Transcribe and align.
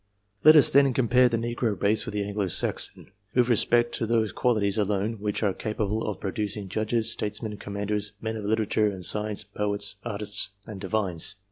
iTLet 0.43 0.55
us, 0.55 0.73
then, 0.73 0.93
compare 0.95 1.29
the 1.29 1.37
Negro 1.37 1.79
race 1.79 2.07
with 2.07 2.15
the 2.15 2.23
Anglo 2.23 2.47
Saxon, 2.47 3.11
with 3.35 3.49
respect 3.49 3.93
to 3.93 4.07
those 4.07 4.31
qualities 4.31 4.79
alone 4.79 5.19
which 5.19 5.43
are 5.43 5.53
capable 5.53 6.09
of 6.09 6.19
producing 6.19 6.69
judges, 6.69 7.11
statesmen, 7.11 7.55
commanders, 7.57 8.13
men 8.19 8.35
of 8.35 8.43
literature 8.43 8.89
and 8.89 9.05
science, 9.05 9.43
poets, 9.43 9.97
artists, 10.03 10.49
and 10.65 10.81
divines. 10.81 11.35